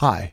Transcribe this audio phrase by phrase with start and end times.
[0.00, 0.32] Hi,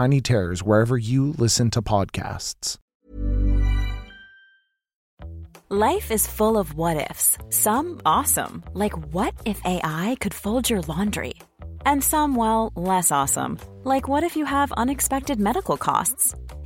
[0.21, 2.77] Terrors wherever you listen to podcasts.
[5.69, 10.81] Life is full of what ifs, some awesome, like what if AI could fold your
[10.81, 11.35] laundry?
[11.85, 16.35] And some, well, less awesome, like what if you have unexpected medical costs?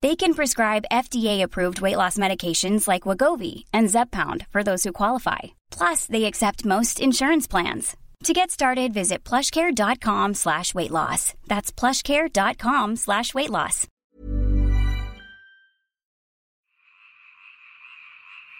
[0.00, 5.38] They can prescribe FDA-approved weight loss medications like Wegovy and Zepbound for those who qualify.
[5.70, 7.96] Plus, they accept most insurance plans.
[8.24, 11.34] To get started, visit plushcare.com slash weight loss.
[11.48, 13.86] That's plushcare.com slash weight loss.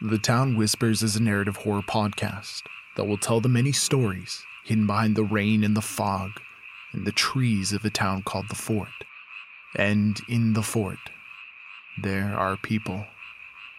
[0.00, 2.62] The Town Whispers is a narrative horror podcast
[2.96, 6.30] that will tell the many stories hidden behind the rain and the fog
[6.92, 8.88] and the trees of a town called the Fort.
[9.76, 10.98] And in the fort,
[12.02, 13.06] there are people.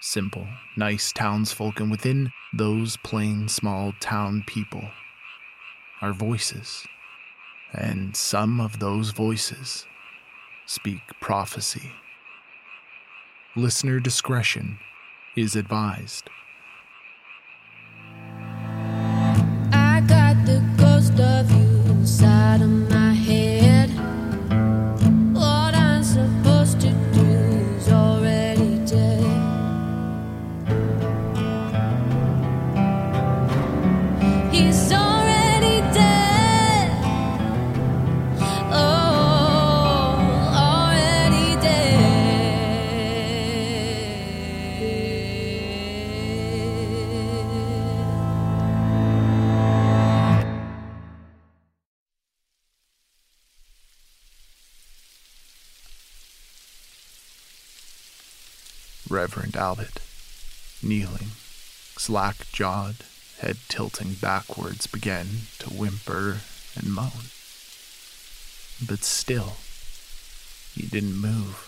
[0.02, 4.90] Simple, nice townsfolk, and within those plain, small town people
[6.02, 6.86] are voices.
[7.74, 9.86] And some of those voices
[10.66, 11.92] speak prophecy.
[13.56, 14.80] Listener discretion
[15.36, 16.30] is advised.
[59.50, 60.00] Reverend Albert,
[60.84, 61.32] kneeling,
[61.98, 62.98] slack jawed,
[63.40, 66.42] head tilting backwards, began to whimper
[66.76, 67.32] and moan.
[68.86, 69.54] But still,
[70.76, 71.66] he didn't move.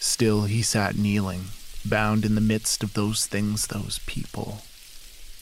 [0.00, 1.50] Still, he sat kneeling,
[1.84, 4.62] bound in the midst of those things, those people,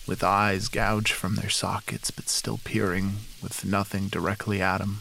[0.07, 4.99] with eyes gouged from their sockets, but still peering with nothing directly at him,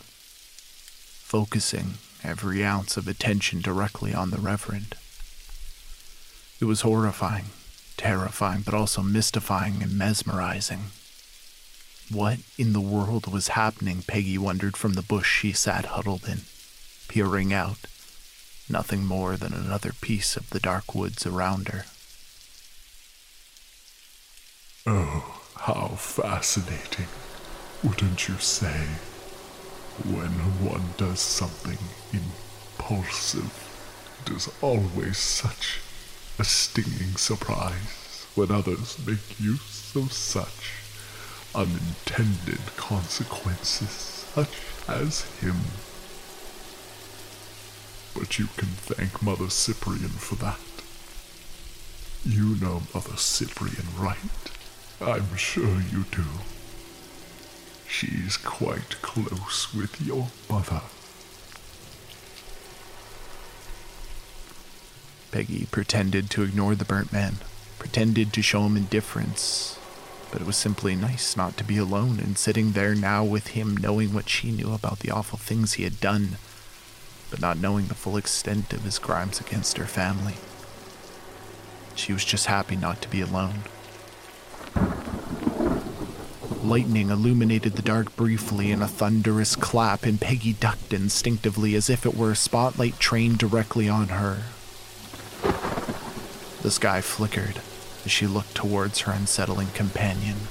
[1.23, 4.95] focusing every ounce of attention directly on the Reverend.
[6.61, 7.45] It was horrifying,
[7.97, 10.91] terrifying, but also mystifying and mesmerizing.
[12.11, 16.41] What in the world was happening, Peggy wondered from the bush she sat huddled in,
[17.07, 17.79] peering out,
[18.69, 21.85] nothing more than another piece of the dark woods around her.
[24.85, 27.07] Oh, how fascinating,
[27.83, 28.85] wouldn't you say?
[30.05, 30.31] When
[30.63, 31.79] one does something
[32.13, 33.51] impulsive,
[34.23, 35.79] it is always such
[36.39, 40.71] a stinging surprise when others make use of such
[41.53, 43.89] unintended consequences,
[44.33, 44.57] such
[44.87, 45.55] as him.
[48.13, 50.59] But you can thank Mother Cyprian for that.
[52.25, 54.15] You know Mother Cyprian, right?
[55.01, 56.25] I'm sure you do.
[57.87, 60.81] She's quite close with your mother.
[65.31, 67.37] Peggy pretended to ignore the burnt man,
[67.79, 69.79] pretended to show him indifference,
[70.31, 73.77] but it was simply nice not to be alone and sitting there now with him,
[73.77, 76.37] knowing what she knew about the awful things he had done,
[77.29, 80.35] but not knowing the full extent of his crimes against her family.
[81.95, 83.61] She was just happy not to be alone.
[86.63, 92.05] Lightning illuminated the dark briefly in a thunderous clap, and Peggy ducked instinctively as if
[92.05, 94.43] it were a spotlight trained directly on her.
[96.61, 97.59] The sky flickered
[98.05, 100.47] as she looked towards her unsettling companion.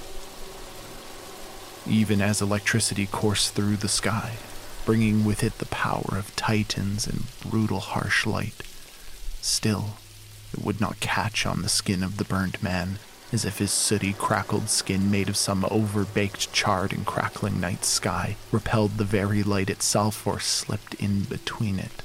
[1.87, 4.35] Even as electricity coursed through the sky,
[4.85, 8.63] bringing with it the power of titans and brutal harsh light,
[9.41, 9.95] still
[10.53, 12.99] it would not catch on the skin of the burned man,
[13.33, 18.37] as if his sooty, crackled skin, made of some overbaked, charred, and crackling night sky,
[18.51, 22.03] repelled the very light itself or slipped in between it.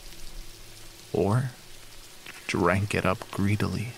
[1.11, 1.51] Or
[2.47, 3.89] drank it up greedily.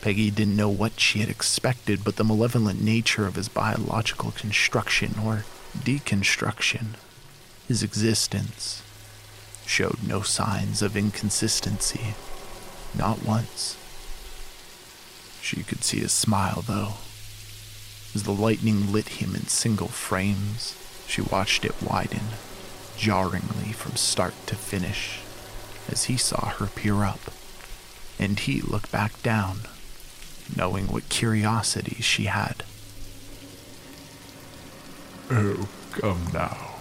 [0.00, 5.14] Peggy didn't know what she had expected, but the malevolent nature of his biological construction
[5.24, 5.44] or
[5.76, 6.94] deconstruction,
[7.66, 8.82] his existence,
[9.66, 12.14] showed no signs of inconsistency.
[12.96, 13.76] Not once.
[15.42, 16.94] She could see his smile, though.
[18.14, 20.76] As the lightning lit him in single frames,
[21.06, 22.34] she watched it widen,
[22.96, 25.20] jarringly from start to finish,
[25.88, 27.32] as he saw her peer up,
[28.18, 29.60] and he look back down,
[30.56, 32.64] knowing what curiosity she had.
[35.30, 36.76] Oh, come now.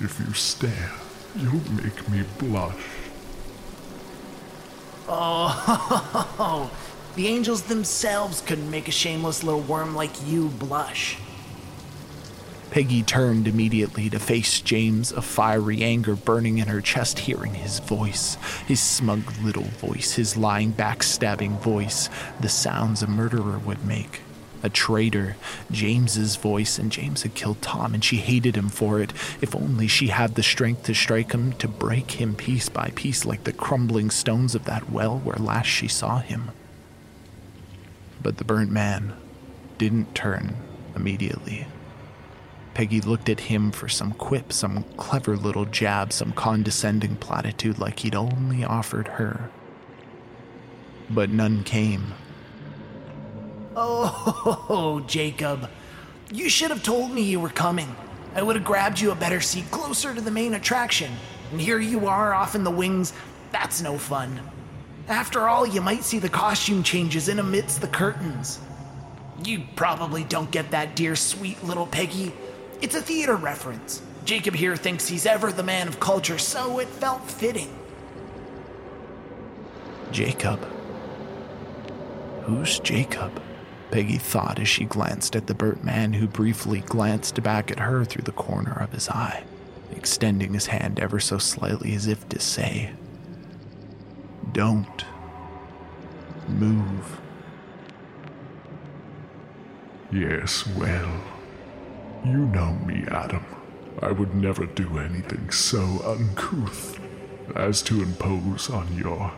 [0.00, 0.92] If you stare,
[1.36, 2.82] you'll make me blush.
[5.08, 6.70] Oh,
[7.16, 11.18] the angels themselves couldn't make a shameless little worm like you blush.
[12.72, 17.80] Peggy turned immediately to face James, a fiery anger burning in her chest, hearing his
[17.80, 22.08] voice, his smug little voice, his lying, backstabbing voice,
[22.40, 24.22] the sounds a murderer would make.
[24.62, 25.36] A traitor,
[25.70, 29.12] James's voice, and James had killed Tom, and she hated him for it.
[29.42, 33.26] If only she had the strength to strike him, to break him piece by piece
[33.26, 36.50] like the crumbling stones of that well where last she saw him.
[38.22, 39.12] But the burnt man
[39.76, 40.56] didn't turn
[40.96, 41.66] immediately.
[42.74, 48.00] Peggy looked at him for some quip, some clever little jab, some condescending platitude like
[48.00, 49.50] he'd only offered her.
[51.10, 52.14] But none came.
[53.76, 55.68] Oh, Jacob.
[56.30, 57.94] You should have told me you were coming.
[58.34, 61.12] I would have grabbed you a better seat closer to the main attraction.
[61.50, 63.12] And here you are off in the wings.
[63.50, 64.40] That's no fun.
[65.08, 68.58] After all, you might see the costume changes in amidst the curtains.
[69.44, 72.32] You probably don't get that, dear sweet little Peggy.
[72.82, 74.02] It's a theater reference.
[74.24, 77.72] Jacob here thinks he's ever the man of culture, so it felt fitting.
[80.10, 80.60] Jacob.
[82.42, 83.40] Who's Jacob?
[83.92, 88.04] Peggy thought as she glanced at the burnt man who briefly glanced back at her
[88.04, 89.44] through the corner of his eye,
[89.92, 92.92] extending his hand ever so slightly as if to say,
[94.52, 95.04] Don't
[96.48, 97.20] move.
[100.10, 101.22] Yes, well,
[102.24, 103.44] you know me, Adam.
[104.00, 106.98] I would never do anything so uncouth.
[107.56, 109.32] as to impose on your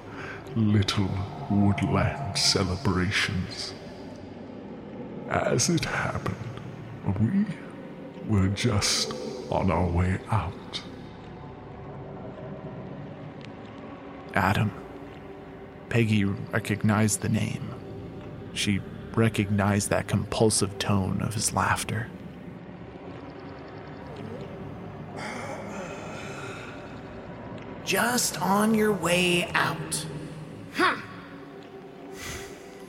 [0.56, 1.10] little
[1.50, 3.74] woodland celebrations.
[5.28, 6.36] As it happened,
[7.18, 7.44] we
[8.28, 9.12] were just
[9.50, 10.82] on our way out.
[14.34, 14.70] Adam.
[15.88, 17.70] Peggy recognized the name.
[18.52, 18.80] She
[19.14, 22.08] recognized that compulsive tone of his laughter.
[27.84, 30.06] Just on your way out.
[30.74, 30.96] Huh.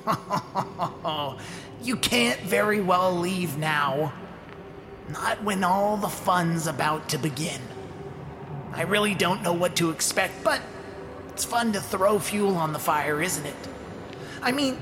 [1.83, 4.13] you can't very well leave now.
[5.09, 7.61] Not when all the fun's about to begin.
[8.73, 10.61] I really don't know what to expect, but
[11.29, 13.55] it's fun to throw fuel on the fire, isn't it?
[14.41, 14.77] I mean,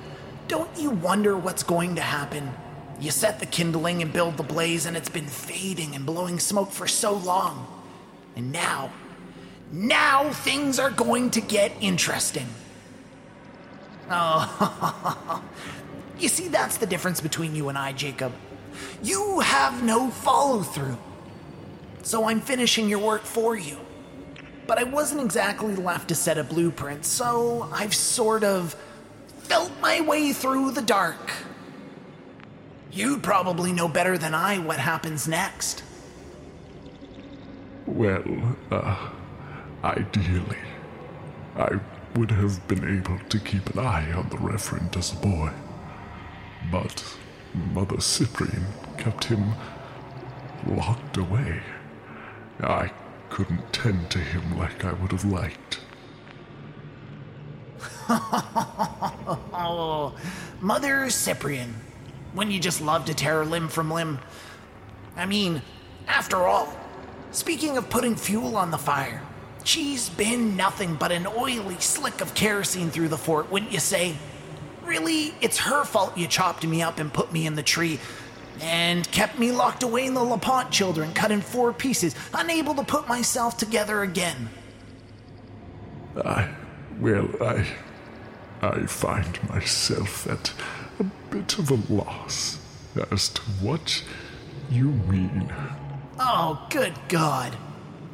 [0.47, 2.53] don't you wonder what's going to happen?
[2.99, 6.71] You set the kindling and build the blaze, and it's been fading and blowing smoke
[6.71, 7.67] for so long.
[8.35, 8.91] And now,
[9.73, 12.45] now things are going to get interesting.
[14.09, 15.43] Oh,
[16.19, 18.33] you see, that's the difference between you and I, Jacob.
[19.01, 20.97] You have no follow through.
[22.03, 23.77] So I'm finishing your work for you.
[24.67, 28.75] But I wasn't exactly left to set a blueprint, so I've sort of
[29.39, 31.31] felt my way through the dark.
[32.91, 35.83] You'd probably know better than I what happens next.
[37.87, 39.09] Well, uh,
[39.83, 40.57] ideally,
[41.55, 41.79] I
[42.15, 45.51] would have been able to keep an eye on the Reverend as a boy.
[46.71, 47.03] But
[47.53, 48.65] Mother Cyprian
[48.97, 49.53] kept him
[50.67, 51.61] locked away.
[52.61, 52.91] I
[53.29, 55.79] couldn't tend to him like I would have liked.
[58.09, 60.15] oh,
[60.61, 61.75] Mother Cyprian.
[62.33, 64.19] When you just love to tear limb from limb.
[65.15, 65.61] I mean,
[66.07, 66.75] after all,
[67.31, 69.21] speaking of putting fuel on the fire,
[69.63, 74.15] she's been nothing but an oily slick of kerosene through the fort, wouldn't you say?
[74.83, 77.99] Really, it's her fault you chopped me up and put me in the tree
[78.61, 82.83] and kept me locked away in the LaPont children, cut in four pieces, unable to
[82.83, 84.49] put myself together again.
[86.23, 86.53] I,
[86.99, 87.65] well, I,
[88.61, 90.53] I find myself at
[90.99, 92.59] a bit of a loss
[93.11, 94.03] as to what
[94.69, 95.51] you mean.
[96.19, 97.57] Oh, good God.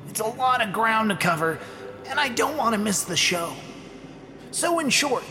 [0.09, 1.59] It's a lot of ground to cover,
[2.07, 3.53] and I don't want to miss the show.
[4.49, 5.23] So, in short,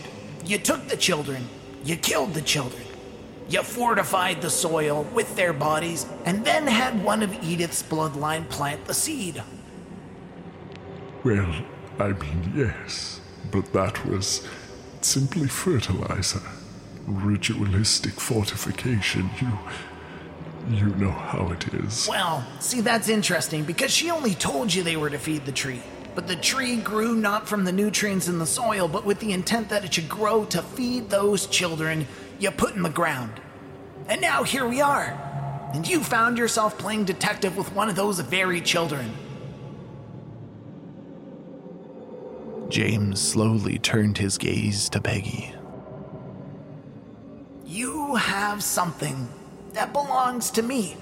[0.45, 1.47] you took the children,
[1.83, 2.83] you killed the children,
[3.49, 8.85] you fortified the soil with their bodies, and then had one of Edith's bloodline plant
[8.85, 9.43] the seed.
[11.25, 11.53] Well,
[11.99, 13.19] I mean, yes,
[13.51, 14.47] but that was
[15.01, 16.41] simply fertilizer.
[17.05, 19.59] Ritualistic fortification, you.
[20.67, 22.07] You know how it is.
[22.09, 25.81] Well, see, that's interesting because she only told you they were to feed the tree.
[26.15, 29.69] But the tree grew not from the nutrients in the soil, but with the intent
[29.69, 32.07] that it should grow to feed those children
[32.39, 33.39] you put in the ground.
[34.07, 35.17] And now here we are.
[35.73, 39.13] And you found yourself playing detective with one of those very children.
[42.69, 45.53] James slowly turned his gaze to Peggy.
[47.65, 49.27] You have something
[49.73, 50.97] that belongs to me.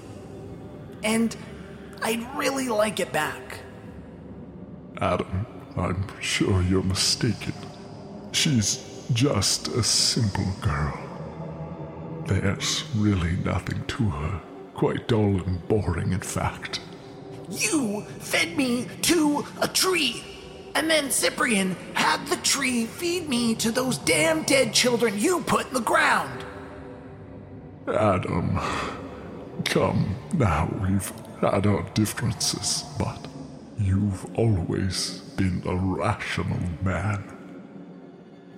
[1.02, 1.36] And
[2.02, 3.60] I'd really like it back.
[5.00, 5.46] Adam,
[5.76, 7.54] I'm sure you're mistaken.
[8.32, 10.98] She's just a simple girl.
[12.26, 14.40] There's really nothing to her.
[14.74, 16.80] Quite dull and boring, in fact.
[17.50, 20.22] You fed me to a tree,
[20.74, 25.68] and then Cyprian had the tree feed me to those damn dead children you put
[25.68, 26.44] in the ground.
[27.94, 28.58] Adam,
[29.64, 33.26] come, now we've had our differences, but
[33.78, 37.24] you've always been a rational man.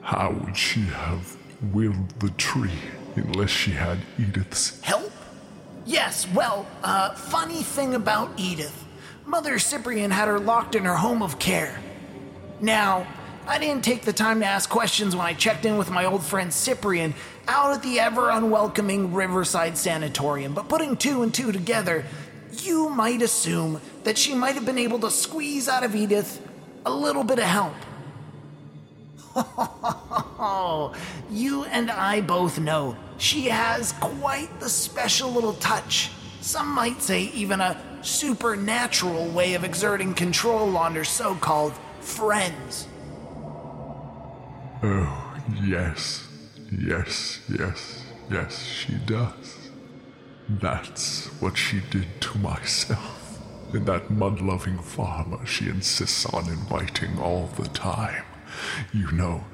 [0.02, 1.36] How would she have
[1.72, 2.70] willed the tree
[3.16, 5.12] unless she had Edith's Help?
[5.84, 8.84] Yes, well, uh, funny thing about Edith.
[9.26, 11.78] Mother Cyprian had her locked in her home of care.
[12.60, 13.06] Now,
[13.46, 16.22] I didn't take the time to ask questions when I checked in with my old
[16.22, 17.14] friend Cyprian
[17.48, 22.04] out at the ever unwelcoming Riverside Sanatorium, but putting two and two together,
[22.62, 26.46] you might assume that she might have been able to squeeze out of Edith
[26.86, 27.74] a little bit of help.
[31.30, 36.10] You and I both know she has quite the special little touch.
[36.40, 42.88] Some might say even a supernatural way of exerting control on her so called friends.
[44.82, 46.26] Oh, yes,
[46.70, 49.70] yes, yes, yes, she does.
[50.48, 53.16] That's what she did to myself.
[53.72, 58.24] and that mud loving farmer she insists on inviting all the time.
[58.92, 59.44] You know,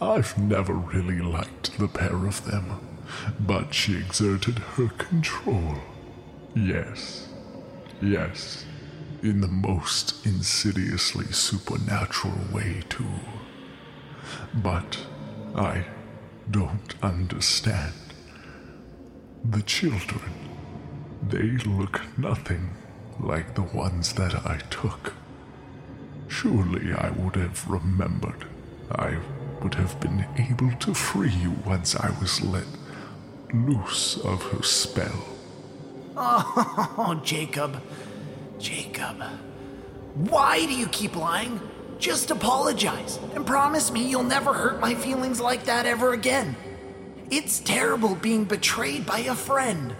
[0.00, 2.80] I've never really liked the pair of them,
[3.38, 5.76] but she exerted her control.
[6.54, 7.28] Yes,
[8.02, 8.64] yes,
[9.22, 13.04] in the most insidiously supernatural way, too.
[14.54, 14.98] But
[15.54, 15.84] I
[16.50, 17.94] don't understand.
[19.44, 20.32] The children,
[21.28, 22.70] they look nothing
[23.18, 25.14] like the ones that I took.
[26.28, 28.46] Surely I would have remembered.
[28.92, 29.18] I
[29.62, 32.66] would have been able to free you once I was let
[33.52, 35.24] loose of her spell.
[36.16, 37.82] Oh, Jacob.
[38.58, 39.22] Jacob.
[40.14, 41.60] Why do you keep lying?
[42.00, 46.56] Just apologize and promise me you'll never hurt my feelings like that ever again.
[47.30, 49.94] It's terrible being betrayed by a friend.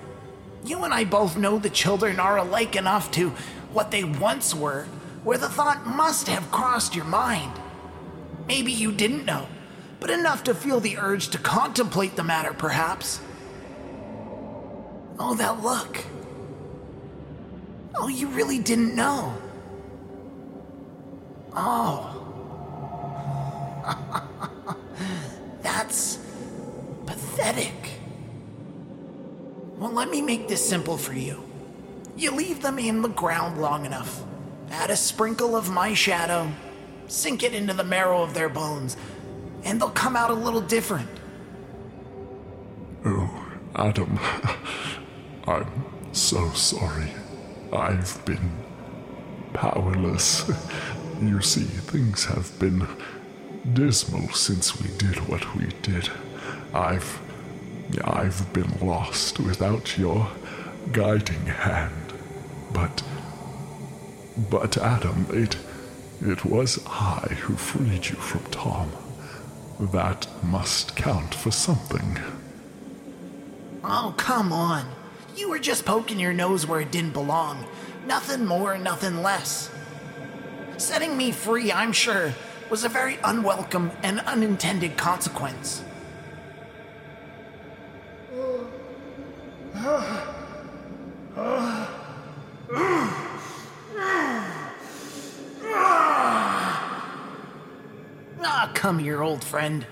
[0.64, 3.30] You and I both know the children are alike enough to
[3.75, 4.87] what they once were,
[5.25, 7.52] where the thought must have crossed your mind.
[8.49, 9.47] Maybe you didn't know,
[10.00, 13.21] but enough to feel the urge to contemplate the matter, perhaps.
[15.19, 16.02] Oh, that look.
[17.95, 19.35] Oh, you really didn't know.
[21.54, 22.16] Oh.
[25.62, 26.19] That's
[27.07, 27.75] pathetic.
[29.78, 31.42] Well, let me make this simple for you.
[32.16, 34.23] You leave them in the ground long enough,
[34.71, 36.50] add a sprinkle of my shadow,
[37.07, 38.97] sink it into the marrow of their bones,
[39.64, 41.09] and they'll come out a little different.
[43.07, 44.19] Oh, Adam,
[45.47, 47.11] I'm so sorry.
[47.73, 48.50] I've been
[49.54, 50.50] powerless.
[51.21, 52.87] You see, things have been
[53.75, 56.09] dismal since we did what we did.
[56.73, 57.21] I've.
[58.04, 60.30] I've been lost without your
[60.93, 62.13] guiding hand.
[62.73, 63.02] But.
[64.50, 65.56] But, Adam, it.
[66.23, 68.91] It was I who freed you from Tom.
[69.78, 72.19] That must count for something.
[73.83, 74.87] Oh, come on.
[75.35, 77.67] You were just poking your nose where it didn't belong.
[78.06, 79.71] Nothing more, nothing less.
[80.80, 82.32] Setting me free, I'm sure,
[82.71, 85.84] was a very unwelcome and unintended consequence.
[98.43, 99.86] Ah, come here, old friend.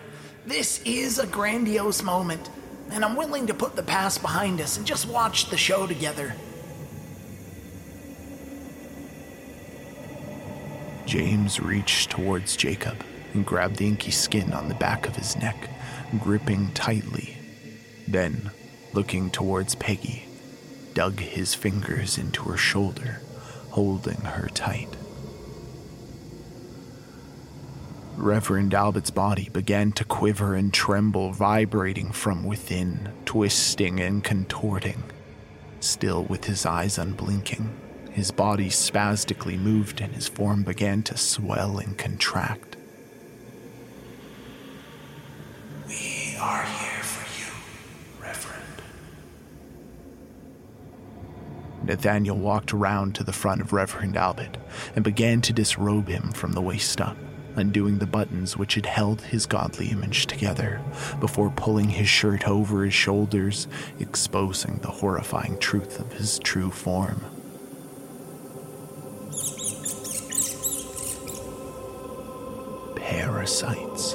[0.46, 2.48] This is a grandiose moment,
[2.90, 6.34] and I'm willing to put the past behind us and just watch the show together.
[11.08, 15.70] James reached towards Jacob and grabbed the inky skin on the back of his neck,
[16.20, 17.38] gripping tightly.
[18.06, 18.50] Then,
[18.92, 20.28] looking towards Peggy,
[20.92, 23.22] dug his fingers into her shoulder,
[23.70, 24.98] holding her tight.
[28.18, 35.04] Reverend Albert's body began to quiver and tremble, vibrating from within, twisting and contorting.
[35.80, 37.74] Still with his eyes unblinking,
[38.18, 42.76] his body spastically moved and his form began to swell and contract.
[45.86, 47.52] We are here for you,
[48.20, 48.82] Reverend.
[51.84, 54.56] Nathaniel walked around to the front of Reverend Albert
[54.96, 57.16] and began to disrobe him from the waist up,
[57.54, 60.82] undoing the buttons which had held his godly image together,
[61.20, 63.68] before pulling his shirt over his shoulders,
[64.00, 67.20] exposing the horrifying truth of his true form.
[73.48, 74.14] Parasites.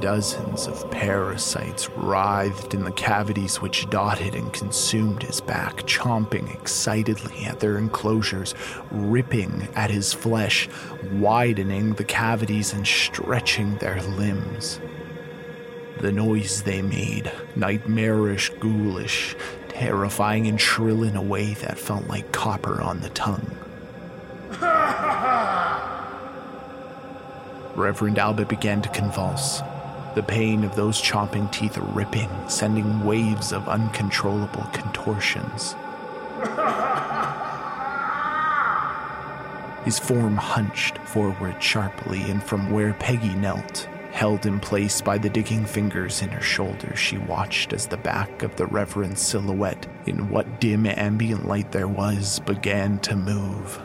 [0.00, 7.44] Dozens of parasites writhed in the cavities which dotted and consumed his back, chomping excitedly
[7.44, 8.54] at their enclosures,
[8.90, 10.70] ripping at his flesh,
[11.12, 14.80] widening the cavities and stretching their limbs.
[15.98, 19.36] The noise they made, nightmarish, ghoulish,
[19.68, 23.59] terrifying, and shrill in a way that felt like copper on the tongue.
[27.80, 29.62] Reverend Albert began to convulse,
[30.14, 35.74] the pain of those chomping teeth ripping, sending waves of uncontrollable contortions.
[39.84, 45.30] His form hunched forward sharply, and from where Peggy knelt, held in place by the
[45.30, 50.28] digging fingers in her shoulder, she watched as the back of the Reverend's silhouette, in
[50.28, 53.80] what dim ambient light there was, began to move.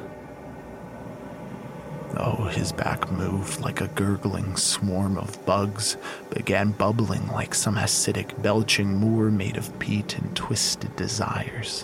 [2.17, 5.97] Oh, his back moved like a gurgling swarm of bugs,
[6.33, 11.83] began bubbling like some acidic, belching moor made of peat and twisted desires.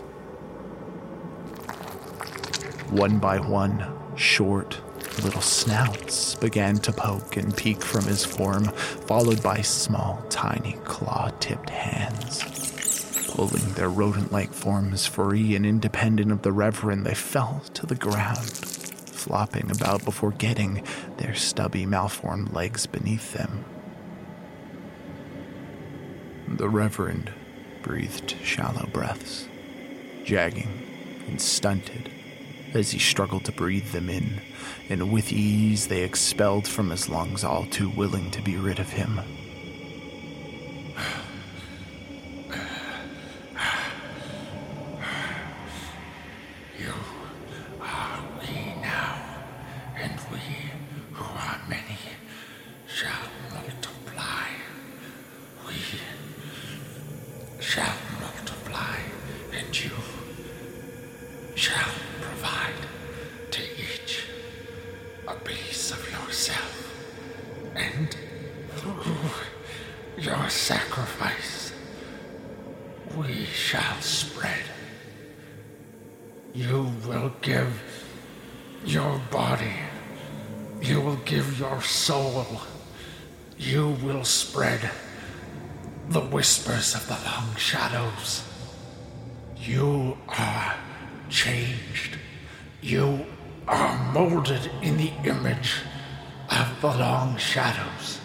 [2.90, 4.80] One by one, short,
[5.24, 11.30] little snouts began to poke and peek from his form, followed by small, tiny, claw
[11.40, 12.44] tipped hands.
[13.32, 17.96] Pulling their rodent like forms free and independent of the Reverend, they fell to the
[17.96, 18.50] ground,
[19.24, 20.84] flopping about before getting
[21.18, 23.64] their stubby, malformed legs beneath them.
[26.48, 27.32] The Reverend
[27.82, 29.48] breathed shallow breaths,
[30.24, 32.12] jagging and stunted
[32.74, 34.42] as he struggled to breathe them in,
[34.90, 38.90] and with ease they expelled from his lungs, all too willing to be rid of
[38.90, 39.20] him.
[46.80, 46.94] You
[47.82, 49.22] are we now,
[49.98, 50.40] and we
[51.14, 52.00] who are many
[52.88, 54.48] shall multiply.
[55.68, 55.76] We
[57.60, 58.98] shall multiply,
[59.72, 59.92] and you
[61.56, 62.74] shall provide
[63.52, 64.26] to each
[65.26, 66.94] a piece of yourself,
[67.74, 68.14] and
[68.76, 71.72] through your sacrifice
[73.16, 74.64] we shall spread.
[76.54, 77.72] You will give
[78.84, 79.78] your body.
[80.82, 82.46] You will give your soul.
[83.58, 84.92] You will spread
[86.10, 88.51] the whispers of the long shadows.
[89.62, 90.76] You are
[91.30, 92.18] changed.
[92.82, 93.28] You
[93.68, 95.76] are molded in the image
[96.50, 98.20] of the long shadows.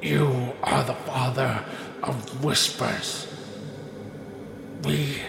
[0.00, 1.64] You are the father
[2.04, 3.26] of whispers.
[4.84, 5.22] We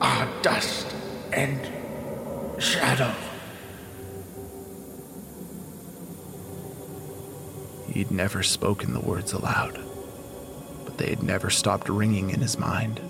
[0.00, 0.94] are dust
[1.32, 1.58] and
[2.62, 3.14] shadow.
[7.88, 9.82] He'd never spoken the words aloud,
[11.00, 13.00] they had never stopped ringing in his mind,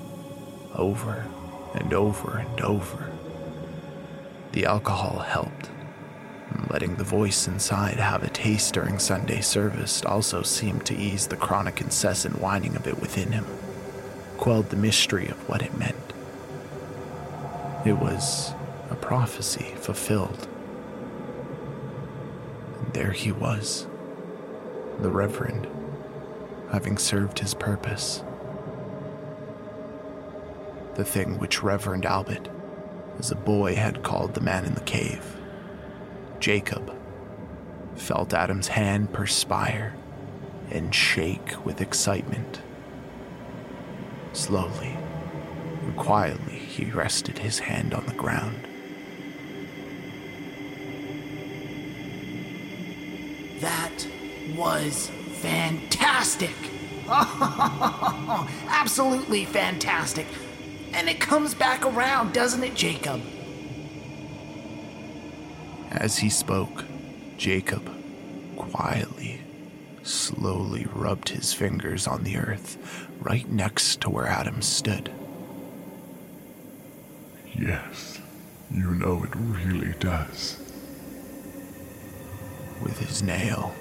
[0.77, 1.27] over
[1.75, 3.11] and over and over.
[4.53, 5.69] The alcohol helped.
[6.51, 11.27] and Letting the voice inside have a taste during Sunday service also seemed to ease
[11.27, 13.45] the chronic incessant whining of it within him,
[14.39, 15.97] quelled the mystery of what it meant.
[17.85, 18.53] It was
[18.89, 20.47] a prophecy fulfilled.
[22.79, 23.89] And there he was,
[25.01, 25.67] the Reverend,
[26.73, 28.23] having served his purpose.
[30.95, 32.49] The thing which Reverend Albert,
[33.19, 35.37] as a boy, had called the man in the cave.
[36.39, 36.95] Jacob
[37.97, 39.95] felt Adam's hand perspire
[40.71, 42.61] and shake with excitement.
[44.33, 44.97] Slowly
[45.83, 48.67] and quietly, he rested his hand on the ground.
[53.61, 54.07] That
[54.57, 56.55] was fantastic.
[58.69, 60.27] Absolutely fantastic.
[60.93, 63.21] And it comes back around, doesn't it, Jacob?
[65.91, 66.85] As he spoke,
[67.37, 67.91] Jacob
[68.57, 69.41] quietly,
[70.03, 75.11] slowly rubbed his fingers on the earth right next to where Adam stood.
[77.53, 78.21] Yes,
[78.71, 80.59] you know it really does.
[82.83, 83.75] With his nail,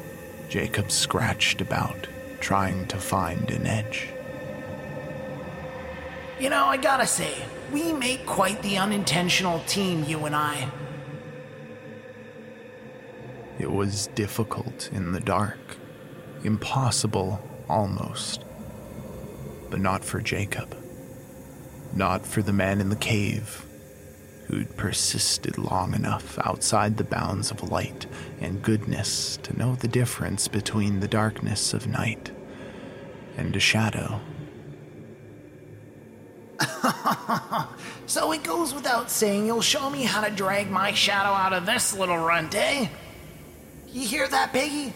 [0.50, 2.08] Jacob scratched about,
[2.40, 4.10] trying to find an edge.
[6.40, 7.32] You know, I gotta say,
[7.72, 10.68] we make quite the unintentional team, you and I.
[13.60, 15.60] It was difficult in the dark,
[16.44, 18.44] impossible almost.
[19.70, 20.76] But not for Jacob.
[21.94, 23.69] Not for the man in the cave
[24.50, 28.08] who'd persisted long enough outside the bounds of light
[28.42, 32.32] and goodness to know the difference between the darkness of night
[33.38, 34.20] and a shadow.
[38.08, 41.68] so it goes without saying you'll show me how to drag my shadow out of
[41.68, 42.88] this little runt, eh?
[43.88, 44.94] You hear that, Piggy?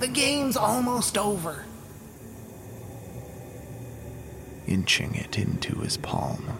[0.00, 1.64] The game's almost over.
[4.66, 6.58] Inching it into his palm,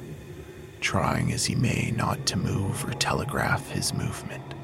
[0.80, 4.54] trying as he may not to move or telegraph his movement,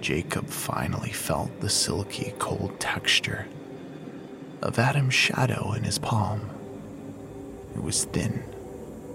[0.00, 3.46] Jacob finally felt the silky, cold texture
[4.62, 6.50] of Adam's shadow in his palm.
[7.74, 8.42] It was thin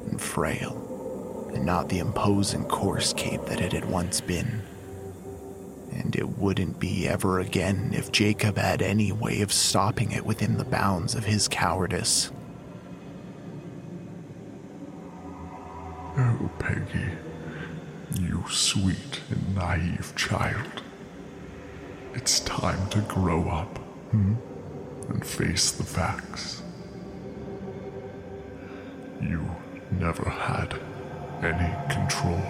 [0.09, 4.61] and frail, and not the imposing coarse cape that it had once been.
[5.91, 10.57] And it wouldn't be ever again if Jacob had any way of stopping it within
[10.57, 12.31] the bounds of his cowardice.
[16.23, 17.09] Oh, Peggy,
[18.19, 20.83] you sweet and naive child.
[22.13, 23.79] It's time to grow up,
[24.11, 24.35] hmm?
[25.09, 26.61] And face the facts.
[29.19, 29.49] You
[29.99, 30.79] never had
[31.41, 32.43] any control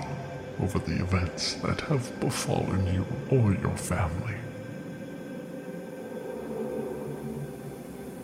[0.61, 4.35] over the events that have befallen you or your family.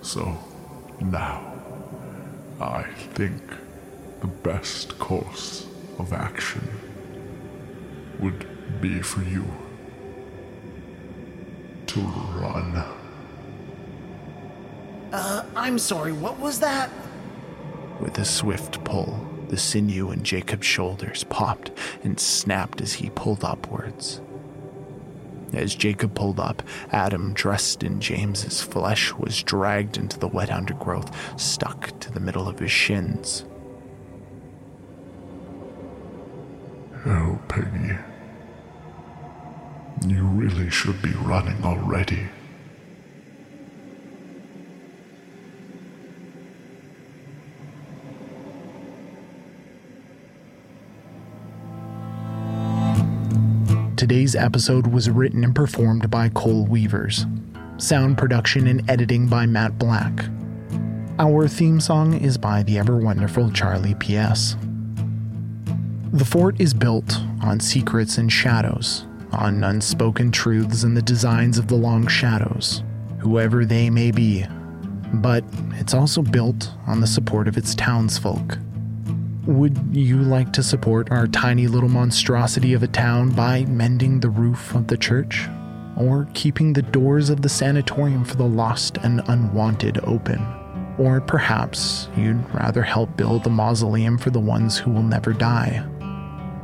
[0.02, 0.38] So,
[1.00, 1.54] now,
[2.60, 2.84] I
[3.14, 3.42] think
[4.22, 5.68] the best course
[6.00, 6.68] of action
[8.20, 8.48] would
[8.82, 9.46] be for you
[11.88, 12.84] to run.
[15.12, 16.90] Uh, I'm sorry, what was that?
[18.00, 21.72] With a swift pull, the sinew in Jacob's shoulders popped
[22.04, 24.22] and snapped as he pulled upwards.
[25.54, 31.10] As Jacob pulled up, Adam, dressed in James's flesh, was dragged into the wet undergrowth,
[31.40, 33.46] stuck to the middle of his shins.
[37.10, 37.98] Oh, Peggy.
[40.06, 42.28] You really should be running already.
[53.96, 57.26] Today's episode was written and performed by Cole Weavers.
[57.78, 60.26] Sound production and editing by Matt Black.
[61.20, 64.58] Our theme song is by the ever wonderful Charlie P.S.
[66.13, 71.67] The fort is built on secrets and shadows, on unspoken truths and the designs of
[71.67, 72.82] the long shadows,
[73.20, 74.46] whoever they may be.
[75.15, 75.43] But
[75.74, 78.58] it's also built on the support of its townsfolk.
[79.46, 84.30] Would you like to support our tiny little monstrosity of a town by mending the
[84.30, 85.46] roof of the church?
[85.98, 90.39] Or keeping the doors of the sanatorium for the lost and unwanted open?
[90.98, 95.86] Or perhaps you'd rather help build a mausoleum for the ones who will never die?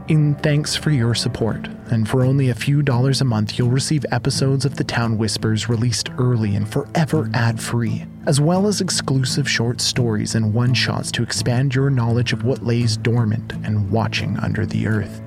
[0.10, 4.06] In thanks for your support, and for only a few dollars a month, you'll receive
[4.12, 9.50] episodes of The Town Whispers released early and forever ad free, as well as exclusive
[9.50, 14.38] short stories and one shots to expand your knowledge of what lays dormant and watching
[14.40, 15.22] under the earth.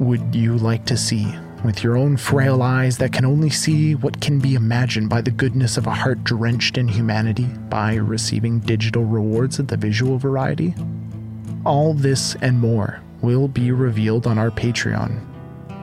[0.00, 4.20] Would you like to see, with your own frail eyes that can only see what
[4.20, 9.04] can be imagined by the goodness of a heart drenched in humanity, by receiving digital
[9.04, 10.74] rewards of the visual variety?
[11.64, 15.24] All this and more will be revealed on our Patreon.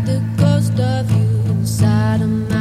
[0.06, 2.61] The ghost of you inside of my